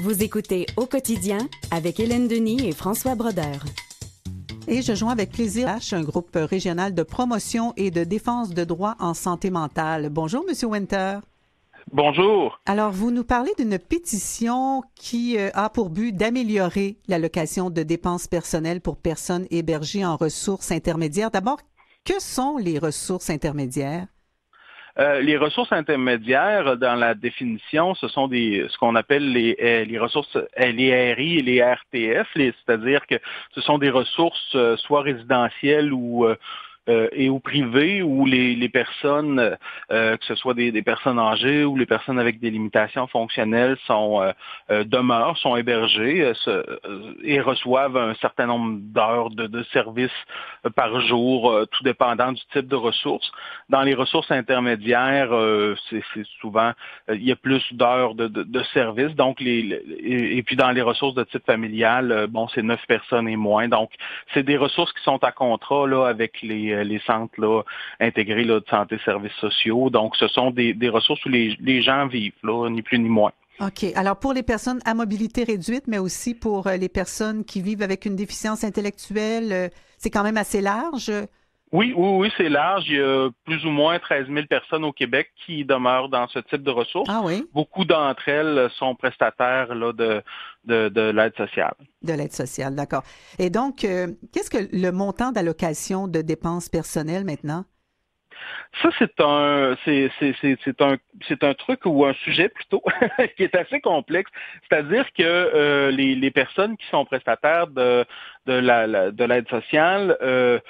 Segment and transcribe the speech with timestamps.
[0.00, 3.64] Vous écoutez Au quotidien avec Hélène Denis et François Brodeur.
[4.68, 8.62] Et je joins avec plaisir H, un groupe régional de promotion et de défense de
[8.62, 10.08] droits en santé mentale.
[10.10, 11.18] Bonjour, Monsieur Winter.
[11.90, 12.60] Bonjour.
[12.64, 18.28] Alors, vous nous parlez d'une pétition qui euh, a pour but d'améliorer l'allocation de dépenses
[18.28, 21.32] personnelles pour personnes hébergées en ressources intermédiaires.
[21.32, 21.58] D'abord,
[22.04, 24.06] que sont les ressources intermédiaires?
[25.00, 29.84] Euh, les ressources intermédiaires, dans la définition, ce sont des ce qu'on appelle les, euh,
[29.84, 33.14] les ressources, euh, les RI et les RTF, c'est-à-dire que
[33.54, 36.26] ce sont des ressources soit résidentielles ou
[36.88, 39.56] euh, et au privé où les, les personnes,
[39.90, 43.76] euh, que ce soit des, des, personnes âgées ou les personnes avec des limitations fonctionnelles,
[43.86, 44.22] sont
[44.70, 46.32] euh, demeurent, sont hébergées
[47.22, 50.10] et reçoivent un certain nombre d'heures de, de services
[50.74, 53.30] par jour, tout dépendant du type de ressources.
[53.68, 55.30] Dans les ressources intermédiaires,
[55.90, 56.02] c'est
[56.40, 56.72] souvent
[57.08, 59.14] il y a plus d'heures de, de, de services.
[59.14, 63.36] Donc les, et, puis dans les ressources de type familial, bon c'est neuf personnes et
[63.36, 63.68] moins.
[63.68, 63.90] Donc
[64.34, 67.62] c'est des ressources qui sont à contrat là avec les euh, les centres là,
[68.00, 69.90] intégrés là, de santé et services sociaux.
[69.90, 73.32] Donc, ce sont des, ressources où les, gens vivent, là, ni plus ni moins.
[73.60, 73.84] OK.
[73.96, 77.82] Alors, pour les personnes à mobilité réduite, mais aussi pour euh, les personnes qui vivent
[77.82, 81.10] avec une déficience intellectuelle, euh, c'est quand même assez large.
[81.72, 82.84] Oui, oui, oui, c'est large.
[82.88, 86.38] Il y a plus ou moins 13 000 personnes au Québec qui demeurent dans ce
[86.38, 87.08] type de ressources.
[87.10, 87.46] Ah oui?
[87.52, 90.22] Beaucoup d'entre elles sont prestataires là, de,
[90.64, 91.74] de, l'aide sociale.
[92.02, 93.02] De l'aide sociale, d'accord.
[93.38, 97.64] Et donc, euh, qu'est-ce que le montant d'allocation de dépenses personnelles maintenant?
[98.82, 100.10] Ça, c'est un, c'est,
[100.80, 100.96] un,
[101.26, 102.82] c'est un truc ou un sujet plutôt
[103.36, 104.30] qui est assez complexe.
[104.68, 108.04] C'est-à-dire que euh, les, les, personnes qui sont prestataires de,
[108.46, 110.60] de, la, de l'aide sociale euh,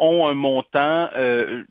[0.00, 1.62] ont un montant, euh,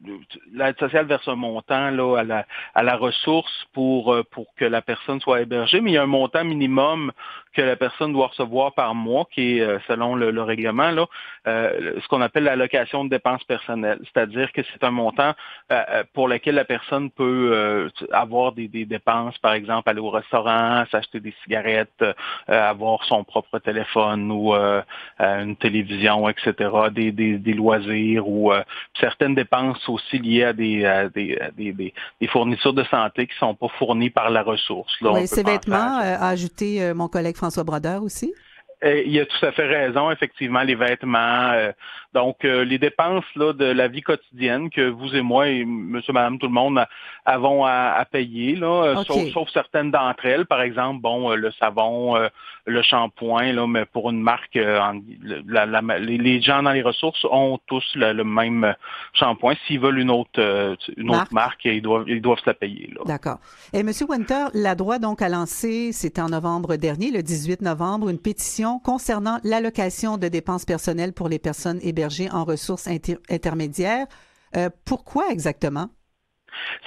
[0.53, 4.65] l'aide sociale verse un montant là, à, la, à la ressource pour, euh, pour que
[4.65, 7.11] la personne soit hébergée, mais il y a un montant minimum
[7.53, 11.05] que la personne doit recevoir par mois, qui est, euh, selon le, règlement, là,
[11.45, 13.99] ce qu'on appelle l'allocation de dépenses personnelles.
[14.03, 15.33] C'est-à-dire que c'est un montant
[16.13, 21.19] pour lequel la personne peut avoir des, des, dépenses, par exemple, aller au restaurant, s'acheter
[21.19, 22.03] des cigarettes,
[22.47, 24.53] avoir son propre téléphone ou
[25.19, 28.63] une télévision, etc., des, des, des loisirs ou euh,
[28.99, 31.09] certaines dépenses aussi liées à des,
[31.55, 34.93] des, fournitures de santé qui ne sont pas fournies par la ressource.
[35.01, 38.33] oui, ces vêtements, euh, a ajouté euh, mon collègue François Brodeur aussi?
[38.83, 41.53] il a tout à fait raison, effectivement, les vêtements.
[42.13, 46.39] Donc, les dépenses là, de la vie quotidienne que vous et moi et monsieur, madame,
[46.39, 46.83] tout le monde
[47.25, 50.45] avons à, payer, là, sauf, certaines d'entre elles.
[50.45, 52.17] Par exemple, bon, le savon,
[52.65, 54.79] le shampoing, là, mais pour une marque, euh,
[55.21, 58.75] les, gens dans les ressources ont tous le, même
[59.13, 59.53] shampoing.
[59.67, 60.75] S'ils veulent une autre, euh,
[61.31, 62.91] marque, ils doivent, ils doivent se la payer.
[63.05, 63.39] D'accord.
[63.73, 63.91] Et M.
[64.07, 68.79] Winter, la droite donc a lancé, c'était en novembre dernier, le 18 novembre, une pétition
[68.79, 71.98] concernant l'allocation de dépenses personnelles pour les personnes hébergées
[72.31, 72.87] en ressources
[73.29, 74.07] intermédiaires.
[74.55, 75.89] Euh, pourquoi exactement?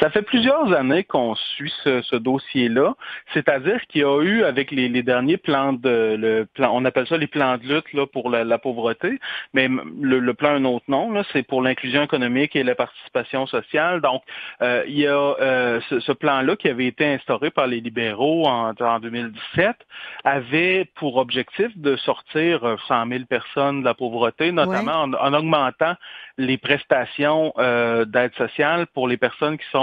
[0.01, 2.95] Ça fait plusieurs années qu'on suit ce, dossier-là,
[3.35, 7.17] c'est-à-dire qu'il y a eu avec les, derniers plans de le plan, on appelle ça
[7.17, 9.19] les plans de lutte là, pour la, pauvreté,
[9.53, 9.69] mais
[10.01, 14.01] le, plan a un autre nom, c'est pour l'inclusion économique et la participation sociale.
[14.01, 14.23] Donc,
[14.63, 18.73] euh, il y a euh, ce, plan-là qui avait été instauré par les libéraux en,
[19.01, 19.77] 2017
[20.25, 25.95] avait pour objectif de sortir 100 euh, 000 personnes de la pauvreté, notamment en, augmentant
[26.39, 29.82] les prestations d'aide sociale pour les personnes qui sont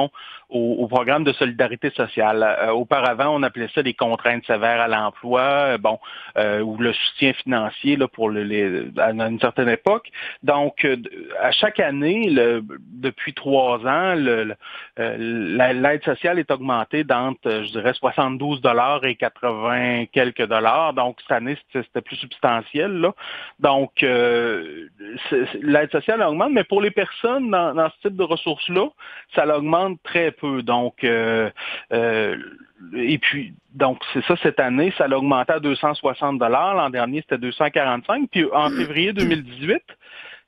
[0.49, 2.43] au, programme de solidarité sociale.
[2.43, 5.99] Euh, auparavant, on appelait ça des contraintes sévères à l'emploi, euh, bon,
[6.37, 10.09] euh, ou le soutien financier là, pour le, les, à une certaine époque.
[10.41, 10.87] Donc,
[11.39, 14.15] à chaque année, le, depuis trois ans,
[14.97, 20.93] l'aide sociale est augmentée d'entre, je dirais, 72 dollars et 80 quelques dollars.
[20.93, 22.91] Donc, cette année, c'était plus substantiel.
[22.99, 23.13] Là.
[23.59, 28.87] Donc, l'aide sociale augmente, mais pour les personnes dans, dans ce type de ressources-là,
[29.35, 30.61] ça augmente très peu.
[30.61, 31.49] Donc, euh,
[31.93, 32.37] euh,
[32.95, 36.75] et puis, donc, c'est ça cette année, ça a augmenté à 260 dollars.
[36.75, 38.29] L'an dernier, c'était 245.
[38.31, 39.81] Puis en février 2018,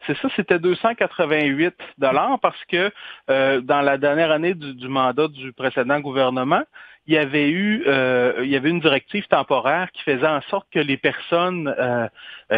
[0.08, 2.92] c'est ça, c'était 288 dollars parce que
[3.30, 6.64] euh, dans la dernière année du, mandat du précédent gouvernement,
[7.08, 10.68] il y avait eu euh, il y avait une directive temporaire qui faisait en sorte
[10.72, 12.08] que les personnes euh,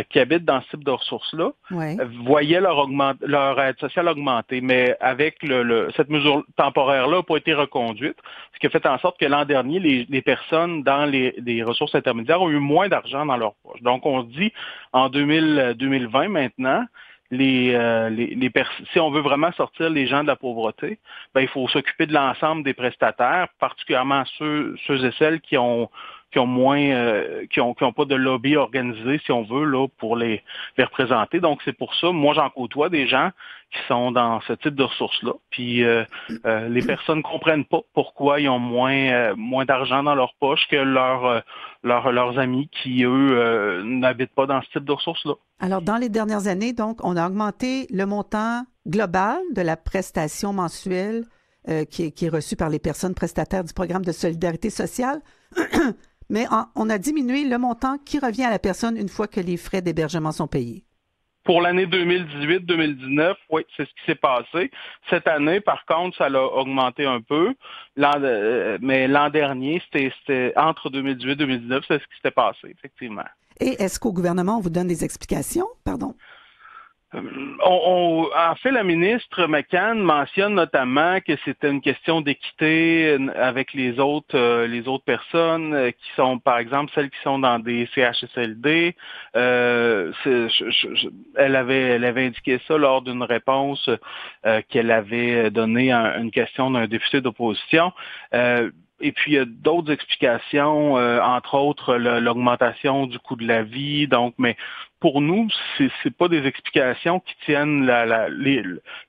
[0.10, 1.52] qui habitent dans ce type de ressources-là
[2.26, 2.88] voyaient leur,
[3.22, 4.60] leur aide sociale augmenter.
[4.60, 8.18] Mais avec le, cette mesure temporaire-là n'a pas été reconduite,
[8.54, 11.64] ce qui a fait en sorte que l'an dernier, les, les, personnes dans les, les,
[11.64, 13.82] ressources intermédiaires ont eu moins d'argent dans leur poche.
[13.82, 14.52] Donc, on se dit
[14.92, 16.86] en 2000, 2020 maintenant,
[17.32, 18.28] euh,
[18.92, 21.00] si on veut vraiment sortir les gens de la pauvreté,
[21.34, 25.90] ben, il faut s'occuper de l'ensemble des prestataires, particulièrement ceux et celles qui ont
[26.34, 29.88] qui ont moins, euh, qui ont, qui pas de lobby organisé, si on veut, là,
[30.00, 30.42] pour les,
[30.78, 31.40] les représenter.
[31.40, 33.30] Donc c'est pour ça, moi j'en côtoie des gens
[33.72, 35.34] qui sont dans ce type de ressources-là.
[35.52, 36.04] Puis euh,
[36.46, 40.76] euh, les personnes comprennent pas pourquoi ils ont moins, moins d'argent dans leur poche que
[40.76, 41.44] leur,
[41.84, 45.34] leur, leurs amis qui eux n'habitent pas dans ce type de ressources-là.
[45.60, 50.52] Alors dans les dernières années, donc, on a augmenté le montant global de la prestation
[50.52, 51.24] mensuelle
[51.70, 55.22] euh, qui, est, reçue par les personnes prestataires du programme de solidarité sociale.
[56.34, 59.56] Mais on a diminué le montant qui revient à la personne une fois que les
[59.56, 60.84] frais d'hébergement sont payés.
[61.44, 64.72] Pour l'année 2018-2019, oui, c'est ce qui s'est passé.
[65.12, 67.54] Cette année, par contre, ça l'a augmenté un peu.
[68.00, 73.26] Euh, mais l'an dernier, c'était entre 2018 et 2019, c'est ce qui s'était passé, effectivement.
[73.60, 75.68] Et est-ce qu'au gouvernement, on vous donne des explications?
[75.84, 76.16] Pardon.
[77.16, 84.00] Euh, en fait, la ministre McCann mentionne notamment que c'était une question d'équité avec les
[84.00, 87.88] autres euh, les autres personnes euh, qui sont, par exemple, celles qui sont dans des
[87.94, 88.96] CHSLD.
[89.34, 90.14] elle
[91.56, 93.90] avait elle avait indiqué ça lors d'une réponse
[94.70, 97.92] qu'elle avait donnée à une question d'un député d'opposition.
[99.02, 104.08] Et puis, il y a d'autres explications, entre autres l'augmentation du coût de la vie.
[104.08, 104.56] Donc, mais
[105.00, 108.30] pour nous, c'est n'est pas des explications qui tiennent la, la,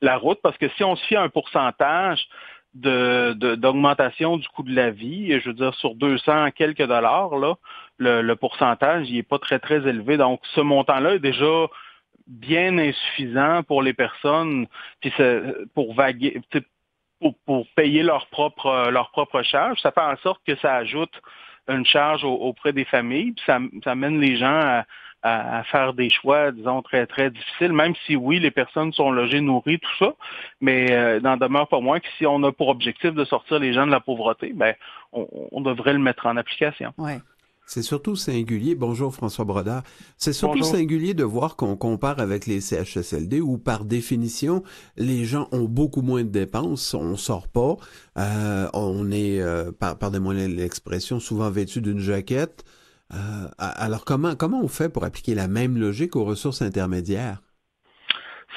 [0.00, 2.26] la, route, parce que si on se fie à un pourcentage
[2.74, 7.54] d'augmentation de, du coût de la vie, je veux dire, sur 200 quelques dollars, là,
[7.98, 10.16] le, pourcentage, il n'est pas très, très élevé.
[10.16, 11.68] Donc, ce montant-là est déjà
[12.26, 14.66] bien insuffisant pour les personnes,
[15.00, 15.12] puis
[15.74, 16.40] pour vaguer,
[17.20, 19.80] pour, pour, payer leur propre leur propre charge.
[19.80, 21.12] Ça fait en sorte que ça ajoute
[21.68, 24.84] une charge auprès des familles, puis ça, ça mène les gens à,
[25.24, 29.40] à, faire des choix, disons, très, très difficiles, même si oui, les personnes sont logées,
[29.40, 30.12] nourries, tout ça,
[30.60, 33.72] mais euh, n'en demeure pas moins que si on a pour objectif de sortir les
[33.72, 34.74] gens de la pauvreté, ben,
[35.12, 36.92] on, devrait le mettre en application.
[36.98, 37.18] Ouais.
[37.66, 38.74] C'est surtout singulier.
[38.74, 39.82] Bonjour François Brodard.
[40.18, 44.62] C'est surtout singulier de voir qu'on compare avec les CHSLD où par définition
[44.96, 47.76] les gens ont beaucoup moins de dépenses, on sort pas,
[48.18, 52.64] euh, on est, euh, par, pardonnez-moi l'expression, souvent vêtu d'une jaquette.
[53.12, 57.42] Euh, alors, comment, comment on fait pour appliquer la même logique aux ressources intermédiaires?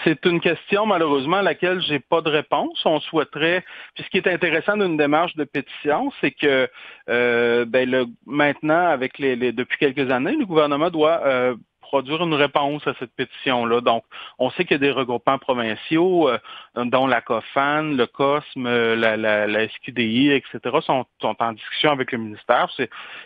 [0.03, 2.81] C'est une question, malheureusement, à laquelle j'ai pas de réponse.
[2.85, 3.63] On souhaiterait,
[3.95, 6.69] puis ce qui est intéressant d'une démarche de pétition, c'est que
[7.09, 11.55] euh, ben, maintenant, avec les, depuis quelques années, le gouvernement doit euh,
[11.87, 13.79] produire une réponse à cette pétition-là.
[13.79, 14.03] Donc,
[14.39, 16.37] on sait qu'il y a des regroupements provinciaux, euh,
[16.75, 22.11] dont la COFAN, le COSME, la, la, la SQDI, etc., sont, sont, en discussion avec
[22.11, 22.69] le ministère.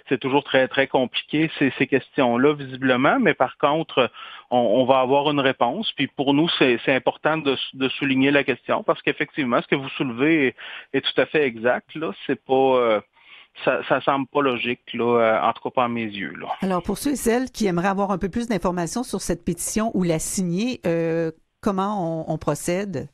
[0.09, 4.11] C'est toujours très, très compliqué, ces, ces questions-là, visiblement, mais par contre,
[4.51, 5.91] on, on, va avoir une réponse.
[5.93, 9.89] Puis pour nous, c'est important de, de, souligner la question, parce qu'effectivement, ce que vous
[9.89, 10.55] soulevez est,
[10.93, 11.95] est, tout à fait exact.
[11.95, 12.53] Là, c'est pas...
[12.53, 13.01] Euh,
[13.63, 16.33] ça, ça semble pas logique, là, euh, en tout cas pas à mes yeux.
[16.39, 16.47] Là.
[16.61, 19.91] Alors, pour ceux et celles qui aimeraient avoir un peu plus d'informations sur cette pétition
[19.93, 21.31] ou la signer, euh,
[21.61, 23.07] comment on, procède?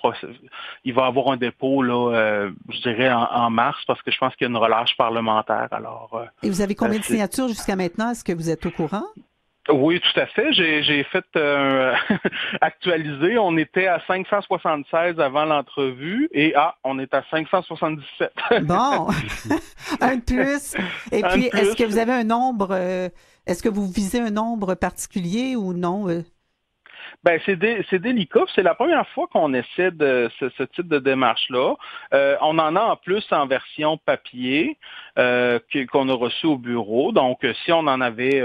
[0.86, 4.46] il va avoir un dépôt là je dirais en, mars parce que je pense qu'il
[4.46, 6.26] y a une relâche parlementaire alors.
[6.44, 8.12] et vous avez combien de signatures jusqu'à maintenant?
[8.12, 9.06] Est-ce que vous êtes au courant?
[9.72, 10.52] Oui, tout à fait.
[10.54, 11.94] J'ai fait euh,
[12.62, 13.38] actualiser.
[13.38, 18.32] On était à 576 avant l'entrevue et ah, on est à 577.
[18.64, 18.76] bon,
[20.02, 20.76] un de plus.
[21.12, 23.10] Et puis, est-ce que vous avez un nombre euh,
[23.46, 26.24] Est-ce que vous visez un nombre particulier ou non euh?
[27.24, 28.46] Ben c'est délicat.
[28.56, 31.76] C'est la première fois qu'on essaie de ce, type de démarche-là.
[32.14, 34.78] on en a en plus en version papier
[35.18, 37.12] qu'on a reçu au bureau.
[37.12, 38.42] Donc, si on en avait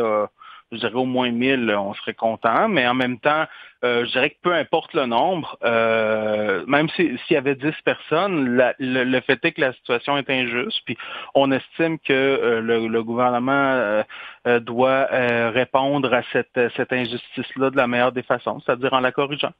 [0.74, 3.44] je dirais au moins 1000, on serait content, mais en même temps,
[3.84, 8.60] euh, je dirais que peu importe le nombre, euh, même s'il y avait 10 personnes,
[8.78, 10.96] le, fait est que la situation est injuste, puis
[11.34, 14.02] on estime que euh, le, gouvernement
[14.62, 15.06] doit
[15.50, 19.52] répondre à cette, cette injustice-là de la meilleure des façons, c'est-à-dire en la corrigeant.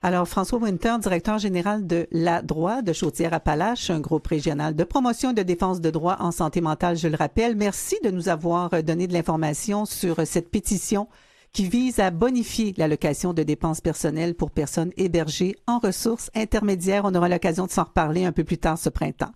[0.00, 5.32] Alors, François Winter, directeur général de La Droit de Chaudière-Appalaches, un groupe régional de promotion
[5.32, 7.56] et de défense de droits en santé mentale, je le rappelle.
[7.56, 11.08] Merci de nous avoir donné de l'information sur cette pétition
[11.52, 17.04] qui vise à bonifier l'allocation de dépenses personnelles pour personnes hébergées en ressources intermédiaires.
[17.04, 19.32] On aura l'occasion de s'en reparler un peu plus tard ce printemps.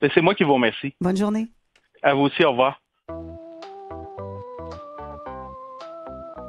[0.00, 0.94] Ben, c'est moi qui vous remercie.
[1.00, 1.48] Bonne journée.
[2.02, 2.80] À vous aussi, au revoir.